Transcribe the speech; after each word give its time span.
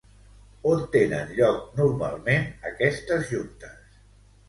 On 0.69 0.81
tenen 0.95 1.35
lloc 1.41 1.61
normalment 1.83 2.51
aquestes 2.73 3.33
juntes? 3.37 4.05